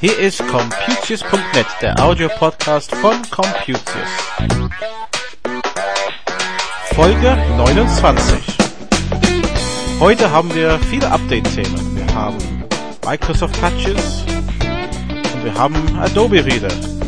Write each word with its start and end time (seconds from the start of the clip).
Hier 0.00 0.18
ist 0.18 0.38
Computius.net, 0.48 1.66
der 1.82 2.02
Audio-Podcast 2.02 2.94
von 2.94 3.20
Computius. 3.30 3.80
Folge 6.94 7.36
29. 7.58 8.38
Heute 10.00 10.30
haben 10.30 10.54
wir 10.54 10.78
viele 10.90 11.10
Update-Themen. 11.10 11.96
Wir 11.96 12.14
haben 12.14 12.64
Microsoft 13.04 13.60
Patches 13.60 14.24
und 15.34 15.44
wir 15.44 15.54
haben 15.54 15.98
Adobe 15.98 16.42
Reader. 16.42 17.03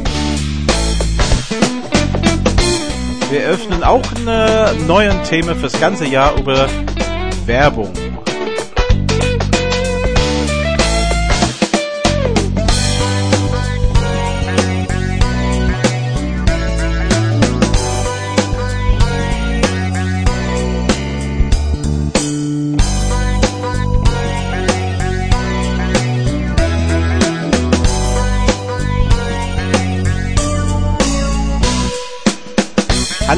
Wir 3.36 3.48
öffnen 3.48 3.84
auch 3.84 4.02
eine 4.16 4.72
neuen 4.86 5.22
Thema 5.24 5.54
fürs 5.54 5.78
ganze 5.78 6.06
Jahr 6.06 6.38
über 6.38 6.66
Werbung. 7.44 7.92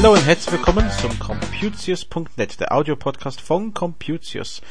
Hallo 0.01 0.13
und 0.13 0.25
herzlich 0.25 0.53
willkommen 0.53 0.89
zum 0.91 1.19
Computius.net, 1.19 2.61
der 2.61 2.71
Audiopodcast 2.71 3.41
von 3.41 3.73
Computius. 3.73 4.61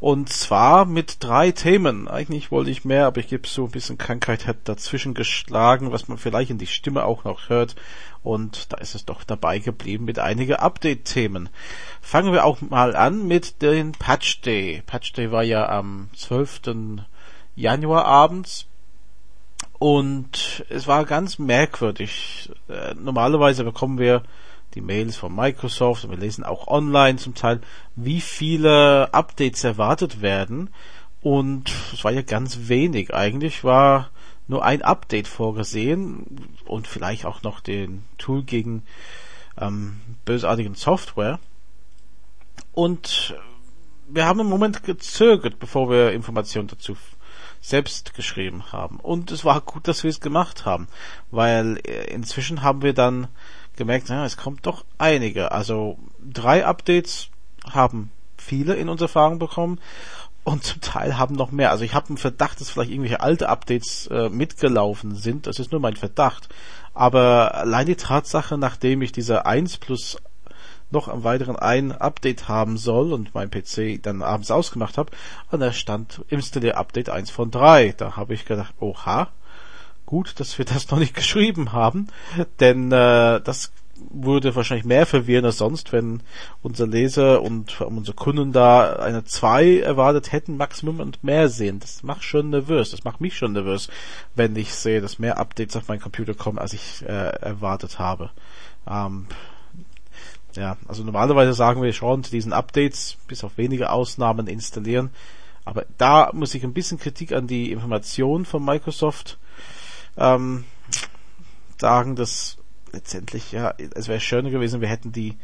Und 0.00 0.28
zwar 0.28 0.86
mit 0.86 1.22
drei 1.22 1.52
Themen. 1.52 2.08
Eigentlich 2.08 2.50
wollte 2.50 2.72
ich 2.72 2.84
mehr, 2.84 3.06
aber 3.06 3.20
ich 3.20 3.28
gebe 3.28 3.46
so 3.46 3.66
ein 3.66 3.70
bisschen 3.70 3.96
Krankheit 3.96 4.48
hat 4.48 4.56
dazwischen 4.64 5.14
geschlagen, 5.14 5.92
was 5.92 6.08
man 6.08 6.18
vielleicht 6.18 6.50
in 6.50 6.58
die 6.58 6.66
Stimme 6.66 7.04
auch 7.04 7.22
noch 7.22 7.48
hört. 7.48 7.76
Und 8.24 8.72
da 8.72 8.78
ist 8.78 8.96
es 8.96 9.04
doch 9.04 9.22
dabei 9.22 9.60
geblieben 9.60 10.04
mit 10.04 10.18
einigen 10.18 10.56
Update-Themen. 10.56 11.48
Fangen 12.00 12.32
wir 12.32 12.44
auch 12.44 12.60
mal 12.60 12.96
an 12.96 13.28
mit 13.28 13.62
den 13.62 13.92
Patch 13.92 14.40
Day. 14.40 14.82
Patch 14.84 15.12
Day 15.12 15.30
war 15.30 15.44
ja 15.44 15.68
am 15.68 16.08
12. 16.16 17.04
Januar 17.54 18.06
abends 18.06 18.66
und 19.78 20.64
es 20.70 20.88
war 20.88 21.04
ganz 21.04 21.38
merkwürdig. 21.38 22.50
Äh, 22.68 22.94
normalerweise 22.94 23.62
bekommen 23.62 24.00
wir 24.00 24.24
die 24.74 24.80
Mails 24.80 25.16
von 25.16 25.34
Microsoft 25.34 26.04
und 26.04 26.10
wir 26.10 26.18
lesen 26.18 26.44
auch 26.44 26.66
online 26.66 27.18
zum 27.18 27.34
Teil, 27.34 27.60
wie 27.96 28.20
viele 28.20 29.12
Updates 29.12 29.64
erwartet 29.64 30.22
werden. 30.22 30.70
Und 31.20 31.70
es 31.92 32.02
war 32.04 32.12
ja 32.12 32.22
ganz 32.22 32.68
wenig. 32.68 33.14
Eigentlich 33.14 33.64
war 33.64 34.10
nur 34.48 34.64
ein 34.64 34.82
Update 34.82 35.28
vorgesehen 35.28 36.48
und 36.66 36.86
vielleicht 36.86 37.26
auch 37.26 37.42
noch 37.42 37.60
den 37.60 38.04
Tool 38.18 38.42
gegen 38.42 38.82
ähm, 39.58 40.00
bösartigen 40.24 40.74
Software. 40.74 41.38
Und 42.72 43.34
wir 44.08 44.26
haben 44.26 44.40
im 44.40 44.48
Moment 44.48 44.82
gezögert, 44.82 45.58
bevor 45.58 45.88
wir 45.90 46.12
Informationen 46.12 46.68
dazu 46.68 46.96
selbst 47.60 48.14
geschrieben 48.14 48.72
haben. 48.72 48.98
Und 48.98 49.30
es 49.30 49.44
war 49.44 49.60
gut, 49.60 49.86
dass 49.86 50.02
wir 50.02 50.10
es 50.10 50.20
gemacht 50.20 50.66
haben, 50.66 50.88
weil 51.30 51.78
äh, 51.86 52.12
inzwischen 52.12 52.62
haben 52.62 52.82
wir 52.82 52.92
dann 52.92 53.28
gemerkt, 53.76 54.08
ja, 54.08 54.24
es 54.24 54.36
kommt 54.36 54.66
doch 54.66 54.84
einige. 54.98 55.52
Also 55.52 55.98
drei 56.20 56.64
Updates 56.66 57.28
haben 57.70 58.10
viele 58.36 58.74
in 58.74 58.88
unsere 58.88 59.08
Erfahrung 59.08 59.38
bekommen 59.38 59.78
und 60.44 60.64
zum 60.64 60.80
Teil 60.80 61.18
haben 61.18 61.34
noch 61.34 61.52
mehr. 61.52 61.70
Also 61.70 61.84
ich 61.84 61.94
habe 61.94 62.08
einen 62.08 62.18
Verdacht, 62.18 62.60
dass 62.60 62.70
vielleicht 62.70 62.90
irgendwelche 62.90 63.20
alte 63.20 63.48
Updates 63.48 64.08
äh, 64.08 64.28
mitgelaufen 64.28 65.14
sind. 65.14 65.46
Das 65.46 65.58
ist 65.58 65.70
nur 65.70 65.80
mein 65.80 65.96
Verdacht. 65.96 66.48
Aber 66.94 67.54
allein 67.54 67.86
die 67.86 67.96
Tatsache, 67.96 68.58
nachdem 68.58 69.02
ich 69.02 69.12
diese 69.12 69.46
1 69.46 69.78
plus 69.78 70.18
noch 70.90 71.08
am 71.08 71.24
weiteren 71.24 71.56
ein 71.56 71.92
Update 71.92 72.48
haben 72.48 72.76
soll 72.76 73.14
und 73.14 73.34
mein 73.34 73.50
PC 73.50 74.02
dann 74.02 74.22
abends 74.22 74.50
ausgemacht 74.50 74.98
habe, 74.98 75.10
und 75.50 75.60
da 75.60 75.72
stand 75.72 76.22
Installier 76.28 76.76
Update 76.76 77.08
1 77.08 77.30
von 77.30 77.50
3. 77.50 77.94
Da 77.96 78.16
habe 78.16 78.34
ich 78.34 78.44
gedacht, 78.44 78.74
oha, 78.78 79.28
gut, 80.12 80.38
dass 80.40 80.58
wir 80.58 80.66
das 80.66 80.90
noch 80.90 80.98
nicht 80.98 81.14
geschrieben 81.22 81.72
haben, 81.72 82.08
denn 82.60 82.92
äh, 82.92 83.40
das 83.40 83.72
würde 84.10 84.54
wahrscheinlich 84.54 84.84
mehr 84.84 85.06
verwirren 85.06 85.46
als 85.46 85.56
sonst, 85.56 85.90
wenn 85.92 86.22
unser 86.60 86.86
Leser 86.86 87.40
und 87.40 87.80
unsere 87.80 88.14
Kunden 88.14 88.52
da 88.52 88.96
eine 88.96 89.24
2 89.24 89.78
erwartet 89.78 90.32
hätten, 90.32 90.58
Maximum 90.58 91.00
und 91.00 91.24
mehr 91.24 91.48
sehen. 91.48 91.80
Das 91.80 92.02
macht 92.02 92.24
schon 92.24 92.50
nervös. 92.50 92.90
Das 92.90 93.04
macht 93.04 93.22
mich 93.22 93.38
schon 93.38 93.52
nervös, 93.52 93.88
wenn 94.34 94.54
ich 94.54 94.74
sehe, 94.74 95.00
dass 95.00 95.18
mehr 95.18 95.38
Updates 95.38 95.76
auf 95.76 95.88
meinen 95.88 96.00
Computer 96.00 96.34
kommen, 96.34 96.58
als 96.58 96.74
ich 96.74 97.02
äh, 97.06 97.28
erwartet 97.40 97.98
habe. 97.98 98.30
Ähm, 98.86 99.28
ja, 100.56 100.76
also 100.88 101.04
normalerweise 101.04 101.54
sagen 101.54 101.80
wir 101.80 101.92
schon, 101.94 102.20
diesen 102.20 102.52
Updates 102.52 103.16
bis 103.28 103.44
auf 103.44 103.56
wenige 103.56 103.90
Ausnahmen 103.90 104.46
installieren. 104.46 105.08
Aber 105.64 105.86
da 105.96 106.30
muss 106.34 106.54
ich 106.54 106.64
ein 106.64 106.74
bisschen 106.74 106.98
Kritik 106.98 107.32
an 107.32 107.46
die 107.46 107.72
Information 107.72 108.44
von 108.44 108.62
Microsoft 108.62 109.38
ähm, 110.16 110.64
sagen, 111.78 112.16
dass 112.16 112.58
letztendlich, 112.92 113.52
ja, 113.52 113.74
es 113.94 114.08
wäre 114.08 114.20
schöner 114.20 114.50
gewesen, 114.50 114.80
wir 114.80 114.88
hätten 114.88 115.12
die 115.12 115.36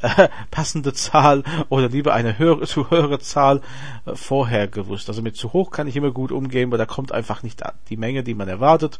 äh, 0.00 0.28
passende 0.50 0.92
Zahl 0.92 1.42
oder 1.68 1.88
lieber 1.88 2.14
eine 2.14 2.38
höhere, 2.38 2.66
zu 2.66 2.90
höhere 2.90 3.18
Zahl 3.18 3.60
äh, 4.06 4.14
vorher 4.14 4.68
gewusst. 4.68 5.08
Also 5.08 5.22
mit 5.22 5.36
zu 5.36 5.52
hoch 5.52 5.70
kann 5.70 5.86
ich 5.86 5.96
immer 5.96 6.10
gut 6.10 6.32
umgehen, 6.32 6.70
weil 6.70 6.78
da 6.78 6.86
kommt 6.86 7.12
einfach 7.12 7.42
nicht 7.42 7.62
die 7.88 7.96
Menge, 7.96 8.22
die 8.22 8.34
man 8.34 8.48
erwartet. 8.48 8.98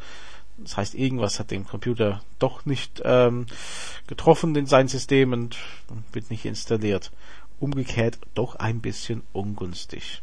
Das 0.59 0.77
heißt, 0.77 0.95
irgendwas 0.95 1.39
hat 1.39 1.51
den 1.51 1.67
Computer 1.67 2.21
doch 2.39 2.67
nicht 2.67 3.01
ähm, 3.05 3.47
getroffen 4.07 4.55
in 4.57 4.67
sein 4.67 4.89
System 4.89 5.33
und 5.33 5.57
wird 6.13 6.31
nicht 6.31 6.45
installiert. 6.45 7.11
Umgekehrt 7.59 8.19
doch 8.35 8.57
ein 8.57 8.81
bisschen 8.81 9.23
ungünstig. 9.33 10.23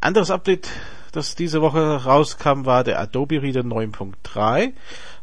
Anderes 0.00 0.30
Update, 0.30 0.68
das 1.12 1.34
diese 1.34 1.62
Woche 1.62 2.04
rauskam, 2.04 2.64
war 2.64 2.84
der 2.84 3.00
Adobe 3.00 3.42
Reader 3.42 3.62
9.3. 3.62 4.72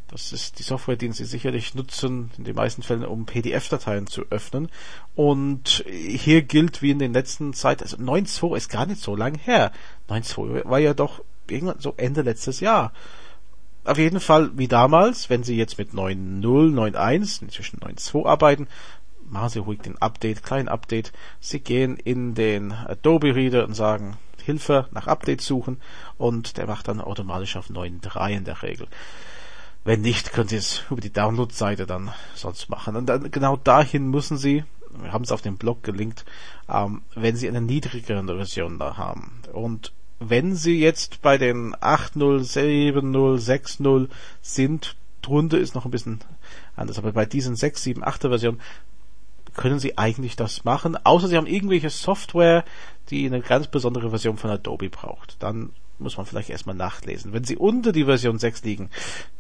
Das 0.08 0.32
ist 0.32 0.60
die 0.60 0.64
Software, 0.64 0.96
die 0.96 1.12
Sie 1.12 1.26
sicherlich 1.26 1.74
nutzen, 1.74 2.32
in 2.38 2.44
den 2.44 2.56
meisten 2.56 2.84
Fällen, 2.84 3.04
um 3.04 3.26
PDF-Dateien 3.26 4.08
zu 4.08 4.26
öffnen. 4.30 4.70
Und 5.16 5.84
hier 5.88 6.44
gilt 6.44 6.82
wie 6.82 6.92
in 6.92 7.00
den 7.00 7.14
letzten 7.14 7.54
Zeit, 7.54 7.82
also 7.82 7.98
9.2 7.98 8.56
ist 8.56 8.70
gar 8.70 8.86
nicht 8.86 9.02
so 9.02 9.16
lang 9.16 9.36
her. 9.38 9.72
9.2 10.10 10.70
war 10.70 10.80
ja 10.80 10.94
doch 10.94 11.24
irgendwann 11.50 11.80
so 11.80 11.94
Ende 11.98 12.22
letztes 12.22 12.60
Jahr. 12.60 12.94
Auf 13.84 13.98
jeden 13.98 14.20
Fall 14.20 14.52
wie 14.58 14.68
damals, 14.68 15.30
wenn 15.30 15.44
Sie 15.44 15.58
jetzt 15.58 15.78
mit 15.78 15.92
9.0, 15.92 16.42
9.1, 16.42 17.42
inzwischen 17.42 17.80
9.2 17.80 18.26
arbeiten, 18.26 18.68
machen 19.28 19.50
Sie 19.50 19.60
ruhig 19.60 19.82
den 19.82 19.98
Update, 20.02 20.44
kleinen 20.44 20.70
Update. 20.70 21.12
Sie 21.40 21.60
gehen 21.60 21.98
in 21.98 22.36
den 22.36 22.72
Adobe 22.72 23.36
Reader 23.36 23.66
und 23.66 23.74
sagen, 23.74 24.18
Hilfe 24.46 24.88
nach 24.92 25.08
Update 25.08 25.42
suchen 25.42 25.82
und 26.18 26.58
der 26.58 26.68
macht 26.68 26.88
dann 26.88 27.02
automatisch 27.02 27.56
auf 27.56 27.70
9.3 27.70 28.30
in 28.30 28.44
der 28.44 28.62
Regel. 28.64 28.88
Wenn 29.84 30.02
nicht, 30.02 30.34
können 30.34 30.48
Sie 30.48 30.56
es 30.56 30.84
über 30.90 31.02
die 31.02 31.14
Download-Seite 31.14 31.86
dann 31.86 32.12
sonst 32.34 32.70
machen. 32.70 32.96
Und 32.96 33.06
dann 33.06 33.30
genau 33.30 33.56
dahin 33.56 34.10
müssen 34.10 34.38
Sie, 34.38 34.64
wir 35.02 35.14
haben 35.14 35.24
es 35.24 35.32
auf 35.32 35.42
dem 35.42 35.58
Blog 35.58 35.84
gelinkt, 35.84 36.26
ähm, 36.68 37.04
wenn 37.14 37.36
Sie 37.36 37.48
eine 37.48 37.62
niedrigere 37.62 38.24
Version 38.26 38.80
da 38.80 38.98
haben. 38.98 39.42
Und 39.54 39.94
wenn 40.20 40.56
Sie 40.56 40.80
jetzt 40.80 41.22
bei 41.22 41.38
den 41.38 41.76
8.0, 41.76 42.40
7.0, 42.40 43.38
6.0 43.38 44.10
sind, 44.42 44.96
drunter 45.22 45.60
ist 45.60 45.76
noch 45.76 45.86
ein 45.86 45.92
bisschen 45.92 46.22
anders, 46.76 46.98
aber 46.98 47.12
bei 47.12 47.26
diesen 47.26 47.56
6, 47.56 47.84
7, 47.84 48.04
8er 48.04 48.30
Versionen 48.30 48.62
können 49.56 49.80
Sie 49.80 49.98
eigentlich 49.98 50.36
das 50.36 50.64
machen, 50.64 50.98
außer 51.04 51.28
Sie 51.28 51.38
haben 51.38 51.48
irgendwelche 51.48 51.90
Software, 51.90 52.64
die 53.10 53.26
eine 53.26 53.42
ganz 53.42 53.68
besondere 53.68 54.10
Version 54.10 54.38
von 54.38 54.50
Adobe 54.50 54.90
braucht. 54.90 55.42
Dann 55.42 55.72
muss 55.98 56.18
man 56.18 56.26
vielleicht 56.26 56.50
erstmal 56.50 56.76
nachlesen. 56.76 57.34
Wenn 57.34 57.44
Sie 57.44 57.56
unter 57.56 57.92
die 57.92 58.06
Version 58.06 58.38
6 58.38 58.64
liegen, 58.64 58.90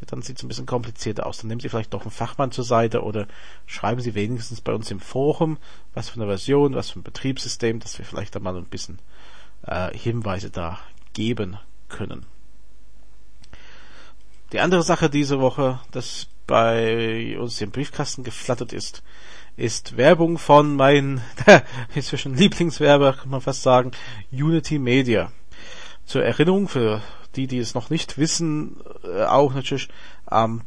dann 0.07 0.21
sieht 0.21 0.38
es 0.38 0.44
ein 0.44 0.47
bisschen 0.47 0.65
komplizierter 0.65 1.25
aus. 1.25 1.38
Dann 1.38 1.50
nehmen 1.50 1.59
Sie 1.59 1.69
vielleicht 1.69 1.94
doch 1.94 2.01
einen 2.01 2.12
Fachmann 2.12 2.51
zur 2.51 2.63
Seite 2.63 3.03
oder 3.03 3.27
schreiben 3.65 4.01
Sie 4.01 4.15
wenigstens 4.15 4.62
bei 4.62 4.73
uns 4.73 4.89
im 4.91 5.00
Forum, 5.00 5.57
was 5.94 6.09
für 6.09 6.15
eine 6.15 6.27
Version, 6.27 6.75
was 6.75 6.91
für 6.91 7.00
ein 7.00 7.03
Betriebssystem, 7.03 7.79
dass 7.79 7.97
wir 7.97 8.06
vielleicht 8.06 8.35
da 8.35 8.39
mal 8.39 8.56
ein 8.56 8.65
bisschen 8.65 9.00
äh, 9.63 9.95
Hinweise 9.97 10.50
da 10.50 10.79
geben 11.13 11.57
können. 11.89 12.25
Die 14.51 14.59
andere 14.59 14.83
Sache 14.83 15.09
diese 15.09 15.39
Woche, 15.39 15.79
das 15.91 16.27
bei 16.47 17.38
uns 17.39 17.59
im 17.62 17.71
Briefkasten 17.71 18.24
geflattert 18.24 18.74
ist, 18.74 19.03
ist 19.57 19.97
Werbung 19.97 20.38
von 20.38 20.75
meinen 20.75 21.21
inzwischen 21.95 22.36
Lieblingswerber, 22.36 23.13
kann 23.13 23.30
man 23.30 23.42
fast 23.42 23.63
sagen, 23.63 23.92
Unity 24.31 24.80
Media. 24.80 25.31
Zur 26.06 26.24
Erinnerung 26.24 26.68
für 26.68 27.01
die, 27.36 27.47
die 27.47 27.59
es 27.59 27.74
noch 27.74 27.89
nicht 27.89 28.18
wissen, 28.18 28.77
äh, 29.03 29.24
auch 29.24 29.53
natürlich, 29.53 29.89
ähm, 30.31 30.62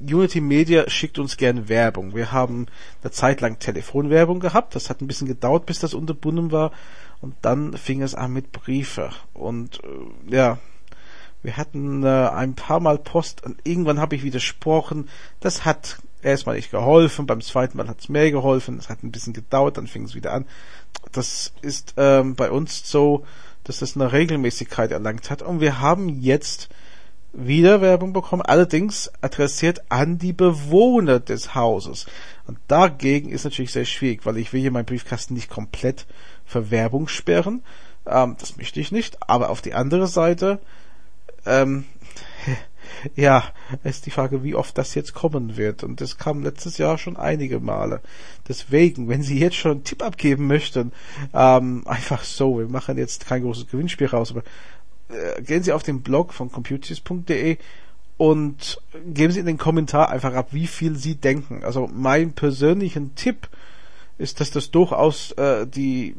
Unity 0.00 0.40
Media 0.40 0.88
schickt 0.88 1.18
uns 1.18 1.36
gern 1.36 1.68
Werbung. 1.68 2.14
Wir 2.14 2.32
haben 2.32 2.66
eine 3.02 3.10
Zeit 3.10 3.40
lang 3.40 3.58
Telefonwerbung 3.58 4.40
gehabt. 4.40 4.74
Das 4.74 4.88
hat 4.88 5.00
ein 5.00 5.06
bisschen 5.06 5.28
gedauert, 5.28 5.66
bis 5.66 5.80
das 5.80 5.92
unterbunden 5.92 6.52
war. 6.52 6.72
Und 7.20 7.34
dann 7.42 7.76
fing 7.76 8.02
es 8.02 8.14
an 8.14 8.32
mit 8.32 8.52
Briefe. 8.52 9.10
Und 9.34 9.80
äh, 9.84 10.34
ja, 10.34 10.58
wir 11.44 11.58
hatten 11.58 12.02
äh, 12.02 12.08
ein 12.08 12.54
paar 12.54 12.80
Mal 12.80 12.98
Post 12.98 13.44
und 13.44 13.58
irgendwann 13.64 14.00
habe 14.00 14.16
ich 14.16 14.24
widersprochen. 14.24 15.08
Das 15.40 15.64
hat 15.64 15.98
erstmal 16.22 16.56
nicht 16.56 16.70
geholfen, 16.70 17.26
beim 17.26 17.42
zweiten 17.42 17.76
Mal 17.76 17.86
hat 17.86 18.00
es 18.00 18.08
mehr 18.08 18.30
geholfen, 18.30 18.78
es 18.78 18.88
hat 18.88 19.04
ein 19.04 19.12
bisschen 19.12 19.34
gedauert, 19.34 19.76
dann 19.76 19.86
fing 19.86 20.04
es 20.04 20.14
wieder 20.14 20.32
an. 20.32 20.46
Das 21.12 21.52
ist 21.60 21.94
ähm, 21.98 22.34
bei 22.34 22.50
uns 22.50 22.90
so, 22.90 23.26
dass 23.62 23.80
das 23.80 23.94
eine 23.94 24.12
Regelmäßigkeit 24.12 24.90
erlangt 24.90 25.30
hat 25.30 25.42
und 25.42 25.60
wir 25.60 25.80
haben 25.80 26.08
jetzt 26.08 26.70
wieder 27.34 27.82
Werbung 27.82 28.14
bekommen, 28.14 28.42
allerdings 28.42 29.10
adressiert 29.20 29.82
an 29.90 30.18
die 30.18 30.32
Bewohner 30.32 31.20
des 31.20 31.54
Hauses. 31.54 32.06
Und 32.46 32.58
dagegen 32.68 33.30
ist 33.30 33.44
natürlich 33.44 33.72
sehr 33.72 33.84
schwierig, 33.84 34.24
weil 34.24 34.38
ich 34.38 34.52
will 34.52 34.60
hier 34.60 34.70
meinen 34.70 34.86
Briefkasten 34.86 35.34
nicht 35.34 35.50
komplett 35.50 36.06
für 36.46 36.70
Werbung 36.70 37.06
sperren. 37.08 37.62
Ähm, 38.06 38.36
das 38.38 38.56
möchte 38.56 38.80
ich 38.80 38.92
nicht. 38.92 39.18
Aber 39.28 39.50
auf 39.50 39.62
die 39.62 39.74
andere 39.74 40.06
Seite 40.06 40.60
ähm, 41.46 41.84
ja, 43.16 43.44
ist 43.82 44.06
die 44.06 44.10
Frage, 44.10 44.42
wie 44.42 44.54
oft 44.54 44.76
das 44.78 44.94
jetzt 44.94 45.14
kommen 45.14 45.56
wird. 45.56 45.84
Und 45.84 46.00
das 46.00 46.18
kam 46.18 46.42
letztes 46.42 46.78
Jahr 46.78 46.98
schon 46.98 47.16
einige 47.16 47.60
Male. 47.60 48.00
Deswegen, 48.48 49.08
wenn 49.08 49.22
Sie 49.22 49.38
jetzt 49.38 49.56
schon 49.56 49.72
einen 49.72 49.84
Tipp 49.84 50.02
abgeben 50.02 50.46
möchten, 50.46 50.92
ähm, 51.32 51.82
einfach 51.86 52.24
so, 52.24 52.58
wir 52.58 52.68
machen 52.68 52.98
jetzt 52.98 53.26
kein 53.26 53.42
großes 53.42 53.68
Gewinnspiel 53.68 54.08
raus, 54.08 54.30
aber 54.30 54.42
äh, 55.08 55.42
gehen 55.42 55.62
Sie 55.62 55.72
auf 55.72 55.82
den 55.82 56.02
Blog 56.02 56.32
von 56.32 56.50
computers.de 56.50 57.58
und 58.16 58.80
geben 59.06 59.32
Sie 59.32 59.40
in 59.40 59.46
den 59.46 59.58
Kommentar 59.58 60.10
einfach 60.10 60.34
ab, 60.34 60.48
wie 60.52 60.66
viel 60.66 60.96
Sie 60.96 61.16
denken. 61.16 61.64
Also 61.64 61.90
mein 61.92 62.32
persönlichen 62.32 63.14
Tipp 63.14 63.48
ist, 64.18 64.40
dass 64.40 64.50
das 64.50 64.70
durchaus 64.70 65.32
äh, 65.32 65.66
die 65.66 66.16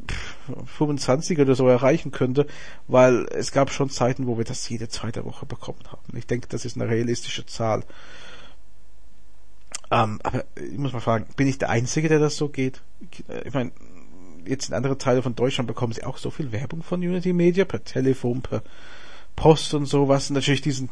25 0.66 1.40
oder 1.40 1.56
so 1.56 1.68
erreichen 1.68 2.12
könnte, 2.12 2.46
weil 2.88 3.26
es 3.32 3.52
gab 3.52 3.72
schon 3.72 3.90
Zeiten, 3.90 4.28
wo 4.28 4.38
wir 4.38 4.46
das 4.46 4.68
jede 4.68 4.90
zweite 4.90 5.26
Woche 5.26 5.46
bekommen 5.46 5.80
haben. 5.88 6.18
Ich 6.18 6.28
denke, 6.28 6.48
das 6.50 6.66
ist 6.66 6.76
eine 6.76 6.90
realistische 6.90 7.46
Zahl. 7.46 7.84
Ähm, 9.92 10.20
aber 10.24 10.44
ich 10.56 10.78
muss 10.78 10.94
mal 10.94 11.00
fragen, 11.00 11.28
bin 11.36 11.48
ich 11.48 11.58
der 11.58 11.70
Einzige, 11.70 12.10
der 12.10 12.20
das 12.20 12.36
so 12.36 12.50
geht? 12.50 12.82
Ich 13.46 13.54
meine, 13.54 13.72
jetzt 14.46 14.70
in 14.70 14.76
anderen 14.76 15.00
Teilen 15.00 15.24
von 15.24 15.36
Deutschland 15.36 15.68
bekommen 15.68 15.94
sie 15.94 16.04
auch 16.04 16.18
so 16.18 16.32
viel 16.32 16.52
Werbung 16.52 16.84
von 16.84 17.00
Unity 17.00 17.34
Media 17.34 17.66
per 17.66 17.84
Telefon, 17.84 18.42
per 18.42 18.62
Post 19.36 19.74
und 19.74 19.86
sowas. 19.86 20.30
natürlich 20.30 20.62
diesen 20.62 20.90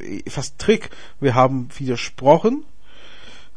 äh, 0.00 0.28
fast 0.28 0.58
Trick. 0.58 0.90
Wir 1.20 1.34
haben 1.34 1.68
widersprochen 1.76 2.64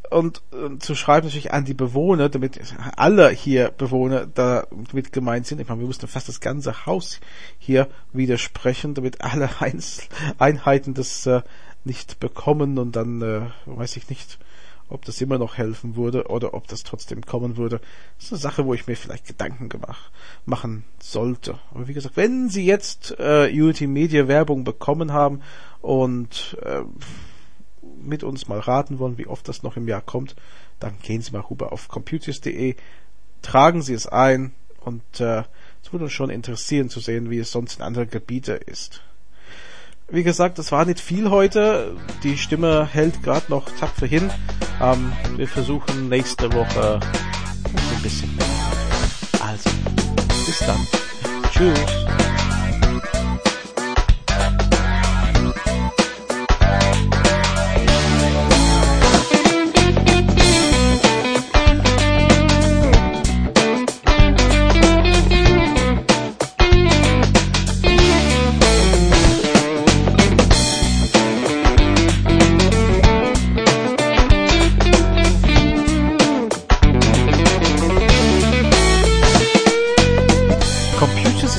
und, 0.10 0.42
und 0.52 0.84
zu 0.84 0.96
schreiben 0.96 1.28
natürlich 1.28 1.54
an 1.54 1.66
die 1.66 1.74
Bewohner, 1.74 2.30
damit 2.30 2.60
alle 2.96 3.30
hier 3.30 3.70
Bewohner 3.70 4.26
damit 4.28 5.12
gemeint 5.12 5.48
sind. 5.48 5.60
Ich 5.60 5.68
meine, 5.68 5.80
wir 5.80 5.88
mussten 5.88 6.08
fast 6.08 6.28
das 6.28 6.40
ganze 6.40 6.86
Haus 6.86 7.20
hier 7.58 7.88
widersprechen, 8.12 8.94
damit 8.94 9.22
alle 9.22 9.50
Einzel 9.60 10.06
Einheiten 10.38 10.94
das 10.94 11.26
äh, 11.26 11.42
nicht 11.84 12.20
bekommen 12.20 12.78
und 12.78 12.96
dann 12.96 13.22
äh, 13.22 13.42
weiß 13.66 13.98
ich 13.98 14.10
nicht, 14.10 14.40
ob 14.90 15.06
das 15.06 15.22
immer 15.22 15.38
noch 15.38 15.58
helfen 15.58 15.96
würde 15.96 16.28
oder 16.28 16.54
ob 16.54 16.68
das 16.68 16.84
trotzdem 16.84 17.22
kommen 17.26 17.58
würde. 17.58 17.82
Das 18.18 18.26
ist 18.26 18.34
eine 18.34 18.42
Sache, 18.42 18.66
wo 18.66 18.74
ich 18.74 18.88
mir 18.88 18.96
vielleicht 18.96 19.26
Gedanken 19.26 19.70
gemacht 19.70 20.12
machen 20.46 20.84
sollte. 21.00 21.60
Aber 21.72 21.88
wie 21.88 21.94
gesagt, 21.94 22.18
wenn 22.18 22.50
Sie 22.50 22.66
jetzt 22.66 23.16
äh, 23.18 23.50
Unity 23.52 23.88
Media 23.88 24.28
Werbung 24.28 24.64
bekommen 24.64 25.12
haben 25.12 25.42
und 25.82 26.58
äh, 26.62 26.82
mit 28.02 28.24
uns 28.24 28.48
mal 28.48 28.60
raten 28.60 29.00
wollen, 29.00 29.18
wie 29.18 29.28
oft 29.28 29.48
das 29.48 29.64
noch 29.64 29.78
im 29.78 29.88
Jahr 29.88 30.02
kommt, 30.02 30.36
dann 30.80 30.96
gehen 31.02 31.22
Sie 31.22 31.32
mal 31.32 31.42
rüber 31.42 31.72
auf 31.72 31.88
computers.de, 31.88 32.76
tragen 33.42 33.82
Sie 33.82 33.94
es 33.94 34.08
ein 34.08 34.54
und 34.82 35.02
äh, 35.20 35.44
es 35.84 35.92
würde 35.92 36.06
uns 36.06 36.14
schon 36.14 36.30
interessieren 36.30 36.90
zu 36.90 37.00
sehen, 37.00 37.30
wie 37.30 37.40
es 37.40 37.52
sonst 37.52 37.78
in 37.78 37.82
anderen 37.84 38.10
Gebieten 38.10 38.60
ist. 38.66 39.02
Wie 40.10 40.24
gesagt, 40.24 40.60
es 40.60 40.72
war 40.72 40.86
nicht 40.86 41.00
viel 41.00 41.30
heute. 41.30 41.96
Die 42.24 42.38
Stimme 42.38 42.86
hält 42.86 43.24
gerade 43.24 43.46
noch 43.50 43.70
tapfer 43.80 44.06
hin. 44.06 44.30
Ähm, 44.82 45.12
wir 45.38 45.48
versuchen 45.48 46.10
nächste 46.10 46.52
Woche 46.54 47.00
ein 47.00 48.02
bisschen 48.04 48.36
mehr. 48.36 48.46
Also, 49.42 49.70
bis 50.46 50.60
dann. 50.60 50.88
Tschüss. 51.52 52.13